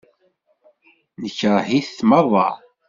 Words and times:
Nekṛeh-it 1.23 1.89
meṛṛa. 2.09 2.49